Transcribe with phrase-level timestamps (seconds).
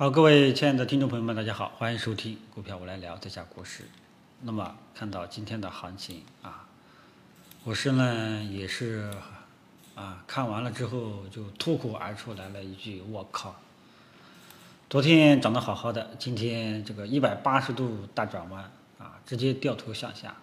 [0.00, 3.84] 好，各位亲爱的听众朋友们，大家好，欢迎收听股票我来聊，这下股市。
[4.40, 6.66] 那么看到今天的行情啊，
[7.64, 9.10] 我是呢也是
[9.94, 13.54] 啊，看完了之后就脱口而出来了一句“我靠”。
[14.88, 20.34] 昨天涨得好好的，今天这个一百八十度大转弯啊，直接掉头向下。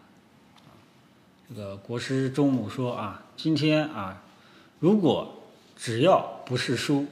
[1.50, 4.22] 这个国师中午说啊，今天啊，
[4.80, 5.34] 如果
[5.76, 7.08] 只要不是输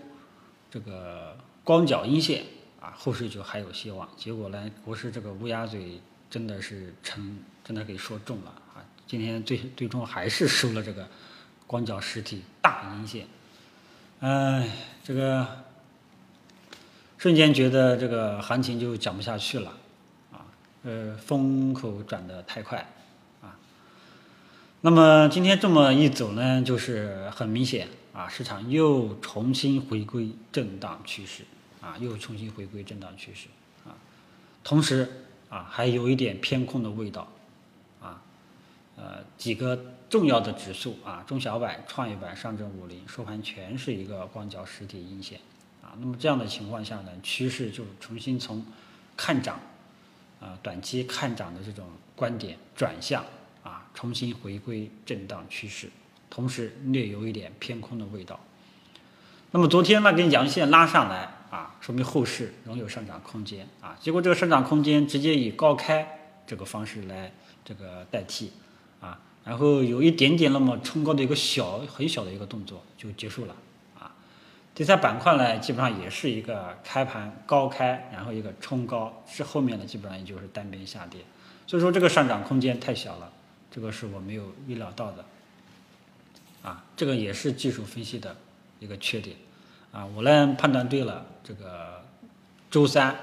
[0.69, 1.35] 这个
[1.65, 2.45] 光脚阴线
[2.79, 4.07] 啊，后市就还有希望。
[4.15, 5.99] 结果呢，国师这个乌鸦嘴
[6.29, 8.85] 真的是成，真的给说中了啊！
[9.07, 11.07] 今天最最终还是收了这个
[11.65, 13.27] 光脚实体大阴线，
[14.19, 14.69] 哎，
[15.03, 15.65] 这个
[17.17, 19.73] 瞬间觉得这个行情就讲不下去了
[20.31, 20.45] 啊！
[20.83, 22.87] 呃，风口转得太快！
[24.85, 27.87] 那么今天这么一走呢，就是很明显。
[28.13, 31.43] 啊，市场又重新回归震荡趋势，
[31.81, 33.47] 啊，又重新回归震荡趋势，
[33.83, 33.97] 啊，
[34.63, 37.27] 同时啊，还有一点偏空的味道，
[37.99, 38.21] 啊，
[38.95, 45.39] 呃，几个重要的指数啊，中小板、创业板、上证五零收盘全是一个光脚实体阴线，
[45.81, 48.63] 啊，那么这样的情况下呢，趋势就重新从
[49.17, 49.59] 看涨，
[50.39, 53.25] 啊，短期看涨的这种观点转向，
[53.65, 55.89] 啊，重新回归震荡趋势。
[56.29, 58.39] 同时略有一点偏空的味道，
[59.51, 63.95] 那么昨天那根阳线拉上来啊，说明后市仍有上涨空间啊。
[64.01, 67.31] 结果这个上涨空间直接以高开这个方式来
[67.63, 68.51] 这个代替
[68.99, 73.55] 啊，然后有一点点那么冲高的一个小很小的一个动作就结束了
[73.97, 74.11] 啊。
[74.73, 81.21] 第三板块呢，基本上也是一个开盘高开，然后一个冲高，是后面的基本上也就是单边下跌，
[81.65, 83.31] 所以说这个上涨空间太小了，
[83.75, 85.25] 这个是我没有预料到的。
[86.63, 88.33] 啊，这个也是技术分析的
[88.79, 89.35] 一个缺点，
[89.91, 92.01] 啊，我呢判断对了，这个
[92.71, 93.13] 周三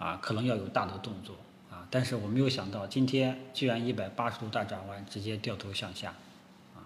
[0.00, 1.36] 啊可能要有大的动作。
[1.70, 6.12] 啊，但是我没有想到今天居然一百八十度大转弯，直接掉头向下，
[6.74, 6.84] 啊，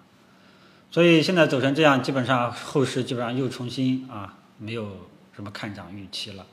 [0.91, 6.47] 所以现在走成这样，基本上后市基本上又重新啊没有什么看涨预期了，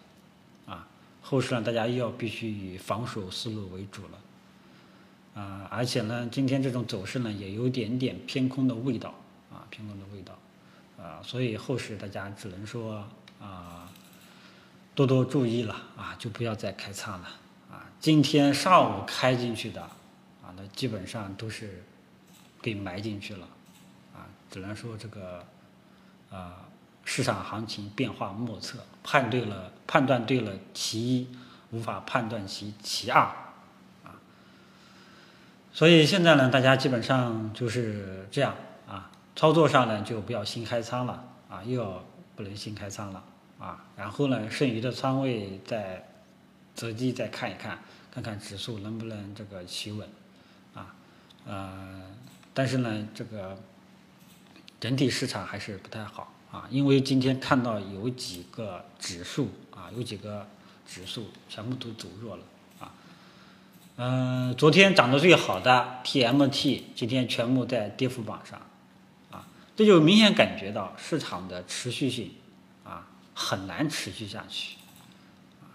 [0.66, 0.88] 啊，
[1.22, 4.20] 后市呢大家又要必须以防守思路为主了，
[5.36, 9.14] 啊，而且呢今天这种走势呢也有点点偏空的味道。
[9.54, 10.38] 啊，偏空的味道，
[11.02, 13.08] 啊，所以后市大家只能说
[13.40, 13.90] 啊，
[14.94, 17.28] 多多注意了啊，就不要再开仓了
[17.72, 17.86] 啊。
[18.02, 21.84] 今天上午开进去的啊，那基本上都是
[22.62, 23.48] 给埋进去了
[24.14, 24.28] 啊。
[24.52, 25.46] 只能说这个
[26.30, 26.66] 啊，
[27.06, 31.30] 市场行情变化莫测，判对了，判断对了其一，
[31.70, 33.32] 无法判断其其二。
[35.76, 38.56] 所以现在呢，大家基本上就是这样
[38.88, 39.12] 啊。
[39.36, 42.02] 操作上呢，就不要新开仓了啊，又要
[42.34, 43.22] 不能新开仓了
[43.60, 43.84] 啊。
[43.98, 46.08] 然后呢，剩余的仓位再
[46.74, 47.78] 择机再看一看，
[48.10, 50.08] 看看指数能不能这个企稳
[50.74, 50.96] 啊。
[51.46, 52.04] 呃，
[52.54, 53.58] 但是呢，这个
[54.80, 60.48] 整体市场还是不太好啊，因为今天看到有几个指数啊，有几个
[60.88, 62.44] 指数全部都走弱了。
[63.98, 68.60] 嗯，昨天涨得最好的 TMT，今天全部在跌幅榜上。
[69.32, 72.32] 啊这就明显感觉到市场的持续性
[72.86, 74.78] 啊很难持续下去，
[75.62, 75.68] 啊，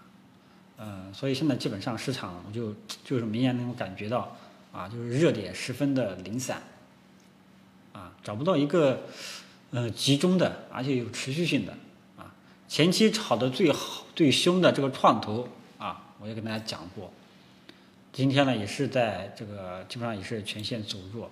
[0.79, 4.35] 嗯，所以现在基本上市场我就就是明显能够感觉到
[4.71, 6.63] 啊，就是热点十分的零散，
[7.93, 9.03] 啊，找不到一个
[9.69, 11.73] 呃集中的而且有持续性的。
[12.17, 12.33] 啊，
[12.67, 17.13] 前期炒的最好最凶的这个创投啊，我也跟大家讲过，
[18.13, 21.29] 今天呢也是在这个基本上也是全线走弱。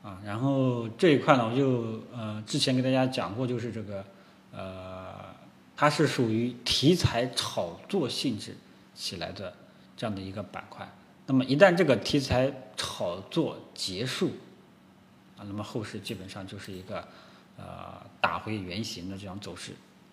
[0.00, 4.04] 啊，然后这一块呢，我就呃之前给大家讲过，就是这个
[4.52, 5.12] 呃，
[5.76, 8.56] 它是属于题材炒作性质
[8.94, 9.52] 起来的
[9.96, 10.88] 这样的一个板块。
[11.26, 14.30] 那么一旦这个题材炒作结束，
[15.36, 17.06] 啊，那么后市基本上就是一个
[17.56, 19.72] 呃打回原形的这样走势。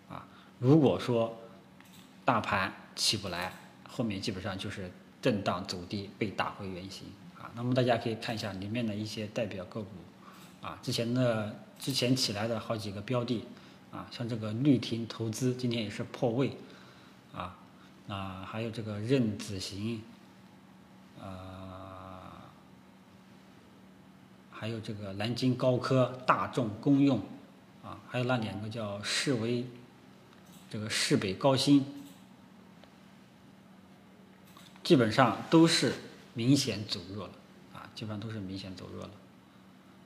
[0.09, 0.27] 啊，
[0.59, 1.37] 如果说
[2.25, 3.53] 大盘起不来，
[3.87, 4.91] 后面基本上就是
[5.25, 7.49] 震荡走低，被打回原形啊。
[7.55, 9.89] 那么大家可以看一下里面的一些代表个股，
[10.61, 13.43] 啊，之前的之前起来的好几个标的，
[13.91, 16.55] 啊，像这个绿庭投资今天也是破位，
[17.33, 17.57] 啊，
[18.07, 19.99] 啊，还有这个任子行，
[21.19, 22.45] 啊，
[24.51, 27.19] 还有这个南京高科、大众公用，
[27.83, 29.66] 啊，还有那两个叫市威，
[30.69, 31.83] 这个市北高新，
[34.85, 35.91] 基本上都是
[36.34, 37.34] 明显走弱了。
[37.73, 39.11] 啊基本上都是明显走弱了，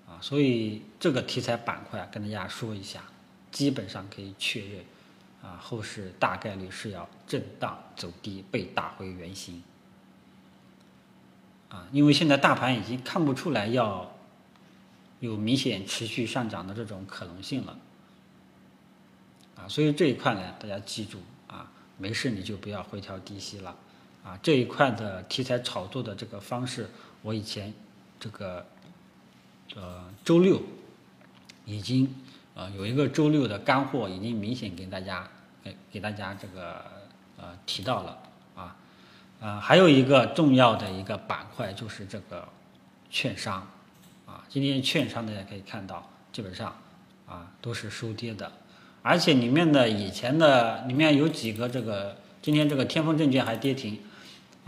[0.08, 3.02] 啊，所以这个题材板块跟大家说一下，
[3.52, 4.86] 基本上可以确认，
[5.42, 9.64] 啊，后市大概率是要震荡走低，被打回原形。
[11.70, 14.16] 啊，因为现在大盘已经看不出来要
[15.20, 17.76] 有明显持续上涨的这种可能性了。
[19.56, 23.76] 啊，所以这一块呢，大家记住啊，没事你就不要回调低吸了。
[24.30, 26.88] 啊，这一块的题材炒作的这个方式，
[27.24, 27.74] 我以前
[28.20, 28.64] 这个
[29.76, 30.62] 呃周六
[31.66, 32.16] 已经
[32.54, 35.28] 呃有一个周六的干货，已经明显给大家
[35.64, 36.86] 给给大家这个
[37.38, 38.20] 呃提到了
[38.56, 38.76] 啊
[39.42, 42.48] 啊，还有一个重要的一个板块就是这个
[43.10, 43.68] 券商
[44.28, 46.76] 啊，今天券商大家可以看到，基本上
[47.26, 48.52] 啊都是收跌的，
[49.02, 54.00] 而且里面的以前的里面有几个这个今天这个天风证券还跌停。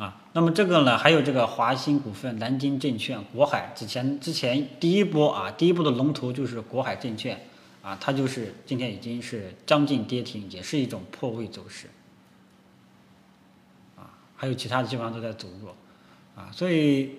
[0.01, 7.39] 啊，那么这个呢，还有这个华兴股份、南京证券、国海，之前之前第一波啊，第一波的龙头就是国海证券，
[7.83, 11.85] 啊，它就是今天已经是将近跌停，也是一种破位走势，
[13.95, 15.75] 啊，还有其他的基本上都在走弱，
[16.35, 17.17] 啊，所以，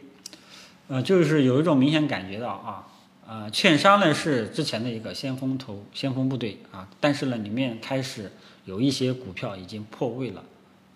[0.89, 2.89] 呃，就是有一种明显感觉到啊，
[3.29, 8.33] 呃，券商呢是之前的一个先锋头、先锋部队啊，但是呢，里面开始
[8.65, 10.43] 有一些股票已经破位了，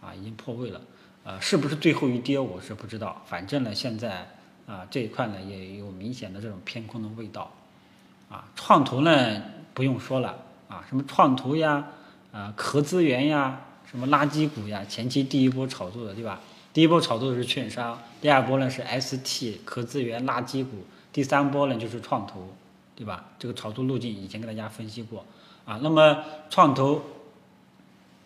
[0.00, 0.80] 啊，已经破位了。
[1.28, 3.20] 呃，是不是最后一跌，我是不知道。
[3.26, 4.28] 反正呢，现在
[4.64, 7.50] 啊这一块呢也有明显的这种偏空的味道，
[8.31, 9.43] 啊，创投呢
[9.75, 10.38] 不用说了
[10.69, 11.84] 啊，什么创投呀，
[12.31, 16.38] 啊，壳资源呀，什么垃圾股呀，前期第一波炒作的对吧？
[16.73, 22.55] 第一波炒作的是券商，第二波呢是 ST 壳资源垃圾股，第三波呢就是创投，
[22.94, 23.25] 对吧？
[23.37, 25.25] 这个炒作路径以前给大家分析过
[25.64, 25.81] 啊。
[25.82, 27.02] 那么创投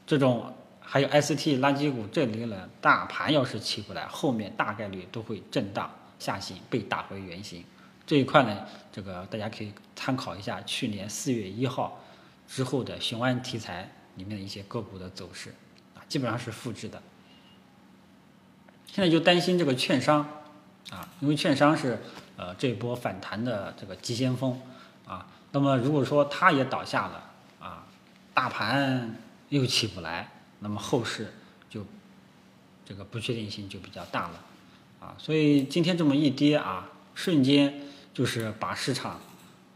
[0.07, 0.53] 这种。
[0.93, 5.89] 还有 ST 垃圾股这里呢，大盘要是起不来，后面大概率都会震荡
[6.19, 7.65] 下行，被打回原形。
[8.05, 12.03] 这一块呢，这个大家可以参考一下去年四月一号
[12.49, 15.55] 之后的雄安题材里面的一些个股的走势，
[15.95, 17.01] 啊，基本上是复制的。
[18.87, 20.27] 现在就担心这个券商，
[20.91, 22.01] 啊，因为券商是
[22.37, 24.61] 呃这波反弹的这个急先锋，
[25.07, 27.87] 啊，那么如果说它也倒下了，啊，
[28.35, 29.15] 大盘
[29.51, 30.29] 又起不来。
[30.61, 31.33] 那么后市
[31.69, 31.85] 就
[32.85, 34.45] 这个不确定性就比较大了，
[35.01, 37.83] 啊，所以今天这么一跌啊，瞬间
[38.15, 39.21] 就是把市场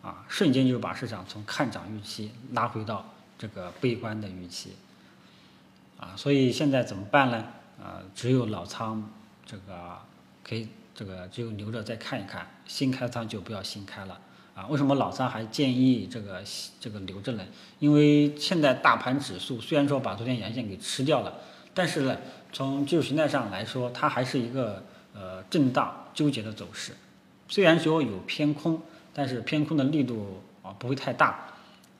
[0.02, 4.76] 啊，瞬间就把市场从看涨预期拉回到这个悲观的预期，
[5.98, 7.46] 啊，所以现在怎么办呢？
[7.82, 9.10] 啊，只有老仓
[9.44, 9.98] 这个
[10.42, 14.20] 可以这个只有留着再看一看，新开仓就不要新开了。
[14.54, 16.42] 啊，为什么老三还建议这个
[16.78, 17.44] 这个留着呢？
[17.80, 21.34] 因为现在大盘指数虽然说把昨天阳线给吃掉了，
[21.74, 22.16] 但是呢，
[22.52, 26.92] 从技术形态上来说，它还是一个呃震荡纠结的走势。
[27.48, 28.80] 虽然说有偏空，
[29.12, 31.48] 但是偏空的力度啊不会太大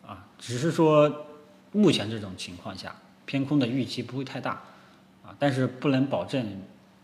[0.07, 1.27] 啊，只是说
[1.73, 2.95] 目前这种情况下，
[3.27, 4.53] 偏空的预期不会太大
[5.25, 6.63] 啊，但是不能保证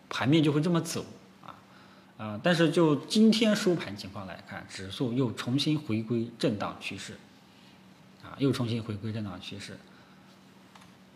[0.08, 1.05] 盘面就会这么走。
[2.21, 7.15] 啊，但是就今天收盘情况来看，指数又重新回归震荡趋势，
[8.23, 9.79] 啊，又重新回归震荡趋势，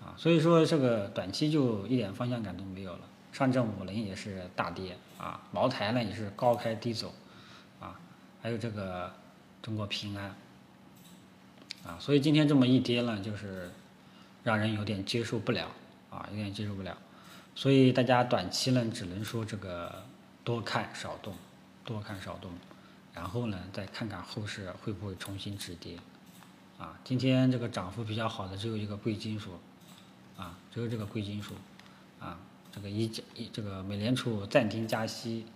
[0.00, 3.00] 啊，所以说这个短期就一点方向感都没有了。
[3.34, 7.12] 上证五零也是大跌，啊，茅台呢也是高开低走，
[7.80, 8.00] 啊，
[8.40, 9.12] 还有这个
[9.60, 10.34] 中国平安，
[11.84, 13.70] 啊，所以今天这么一跌呢，就是
[14.42, 15.70] 让人有点接受不了，
[16.08, 16.96] 啊，有点接受不了，
[17.54, 20.02] 所以大家短期呢只能说这个。
[20.44, 21.34] 多看少动，
[21.86, 22.52] 多看少动，
[23.14, 25.98] 然后呢，再看看后市会不会重新止跌，
[26.78, 29.52] 啊，今天这个涨幅比较好的只有一个贵金属，
[30.36, 31.54] 啊，只有这个贵金属，
[32.20, 32.38] 啊，
[32.70, 35.46] 这个一一这个美联储暂停加息，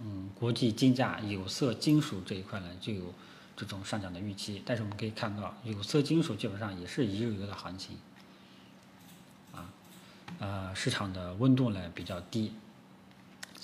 [0.00, 3.14] 嗯，国际金价有色金属这一块呢就有
[3.56, 7.96] 这种上涨的预期，但是我们可以看到有色金属基本上也是一日游的行情，
[9.54, 9.70] 啊，
[10.40, 12.52] 呃，市场的温度呢比较低。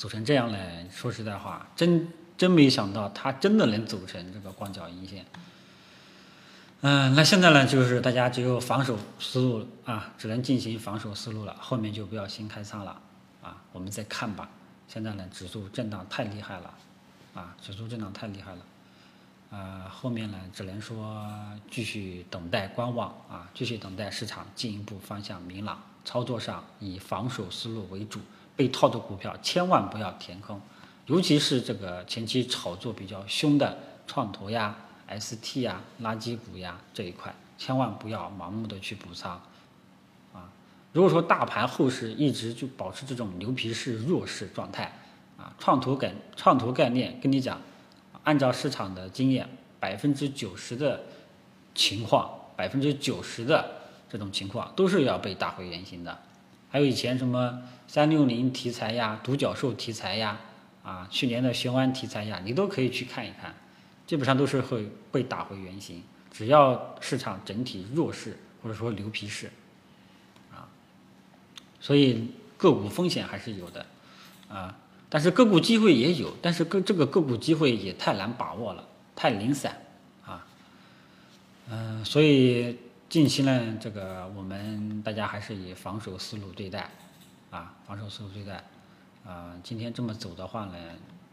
[0.00, 0.58] 组成这样呢？
[0.90, 5.26] 说实在话，真真没想到它真的能组成这个光脚阴线。
[6.80, 12.98] 嗯，那现在呢，就是大家只有防守思路啊，只能进行防守思路了，后面就不要新开仓了
[13.42, 14.48] 啊，我们再看吧。
[14.88, 16.72] 现在呢，指数震荡太厉害了
[17.34, 18.58] 啊，指数震荡太厉害了，
[19.50, 21.30] 呃，后面呢，只能说
[21.70, 28.18] 继续等待观望啊，继续等待市场进一步方向明朗，操作上以防守思路为主。
[28.60, 30.60] 被套的股票千万不要填空，
[31.06, 33.74] 尤其是这个前期炒作比较凶的
[34.06, 34.76] 创投呀、
[35.18, 39.40] ST 呀、垃圾股呀这一块，千万不要盲目的去补仓
[40.34, 40.52] 啊！
[40.92, 44.92] 如果说大盘后市一直就保持这种牛皮式弱势状态
[45.38, 47.58] 啊，创投概创投概念跟你讲，
[48.24, 49.48] 按照市场的经验，
[49.80, 51.00] 百分之九十的
[51.74, 53.70] 情况，百分之九十的
[54.10, 56.18] 这种情况都是要被打回原形的。
[56.70, 60.38] 还有以前什么三六零题材呀、独角兽题材呀、
[60.84, 63.52] 啊去年的雄安题材呀，你都可以去看一看，
[64.06, 66.00] 基本上都是会被打回原形。
[66.30, 69.50] 只要市场整体弱势或者说牛皮市，
[70.52, 70.68] 啊，
[71.80, 73.84] 所以个股风险还是有的，
[74.48, 78.86] 啊，但是个股机会也有，但是个这个个股机会也太难把握了，
[79.16, 79.76] 太零散，
[80.24, 80.46] 啊，
[81.68, 82.76] 嗯，所以。
[83.10, 86.88] 近期呢，这个我们大家还是以防守思路对待，
[87.50, 88.62] 啊，防守思路对待，
[89.26, 90.76] 啊，今天这么走的话呢，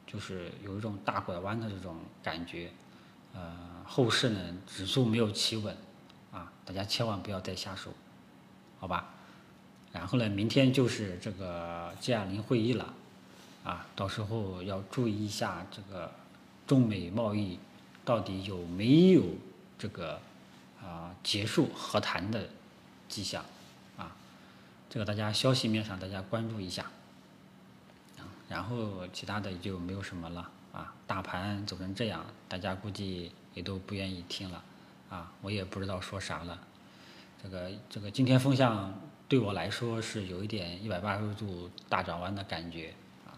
[0.07, 2.72] 就是有一种大拐弯的这种感觉，
[3.36, 3.55] 呃，
[3.86, 5.77] 后市呢指数没有企稳，
[6.31, 7.93] 啊，大家千万不要再下手，
[8.79, 9.13] 好吧？
[9.91, 12.91] 然后呢，明天就是这个 G20 会议了，
[13.63, 16.12] 啊，到时候要注意一下这个
[16.65, 17.60] 中美贸易
[18.03, 19.22] 到底有没有
[19.77, 20.19] 这个。
[20.81, 22.50] 啊，结束和谈的
[23.10, 23.43] 迹象，
[23.98, 24.15] 啊，
[24.89, 26.86] 这个大家消息面上大家关注一下，
[28.48, 34.63] 然后其他的就没有什么了，啊，大盘走成这样，大家估计也都不愿意听了，
[35.10, 36.60] 啊，我也不知道说啥了，
[37.43, 38.93] 这个这个今天风向
[39.27, 42.93] 对我来说是有一点一百八十度大转弯的感觉，
[43.25, 43.36] 啊，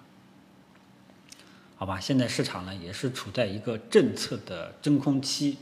[1.77, 5.58] 好吧，现在市场呢也是处在一个政策的真空期。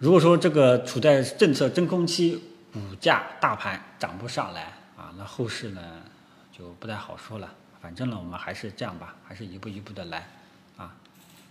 [0.00, 2.42] 如果说这个处在政策真空期，
[2.72, 6.00] 股价大盘涨不上来啊，那后市呢
[6.50, 7.52] 就不太好说了。
[7.82, 10.26] 反正呢，我们还是这样吧，还是一步一步的来
[10.78, 10.96] 啊。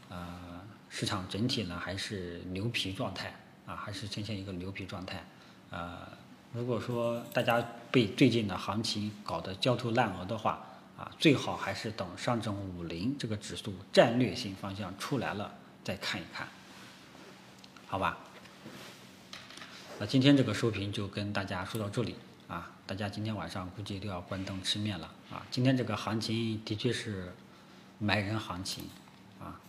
[0.10, 3.32] 呃，市场整体呢还是牛皮状态
[3.68, 5.24] 啊，还是呈现一个牛皮状态。
[5.70, 6.00] 呃，
[6.52, 10.60] 如果说大家被最近的行情搞得焦头烂额的话
[10.98, 15.54] 啊，最好还是等上证五零这个指数战略性方向出来了
[15.84, 16.48] 再看一看，
[17.86, 18.18] 好吧？
[20.02, 22.16] 那今天这个收评就跟大家说到这里
[22.48, 25.46] 啊，大家今天晚上估计都要关灯吃面了啊。
[25.52, 27.34] 今天这个行情的确是
[27.98, 28.86] 埋人行情
[29.42, 29.60] 啊，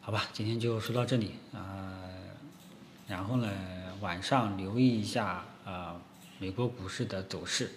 [0.00, 1.98] 好吧，今天就说到这里啊。
[3.08, 3.50] 然后呢，
[4.00, 5.96] 晚上留意一下啊，
[6.38, 7.72] 美国股市的走势。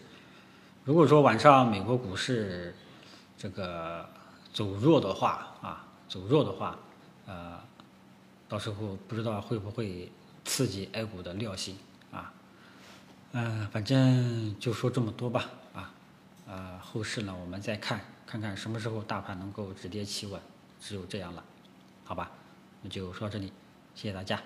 [0.85, 2.75] 如果说晚上美国股市
[3.35, 4.07] 这个
[4.53, 6.77] 走弱的话啊，走弱的话，
[7.25, 7.59] 呃，
[8.47, 10.11] 到时候不知道会不会。
[10.47, 11.75] 刺激 A 股的料性
[12.09, 12.33] 啊，
[13.33, 15.93] 嗯，反正就说这么多吧啊，
[16.47, 20.41] 呃，后市呢我们再看看看什么时候大盘能够止跌企稳，
[20.79, 21.43] 只有这样了，
[22.05, 22.31] 好吧，
[22.81, 23.51] 那就说到这里，
[23.93, 24.41] 谢谢大家。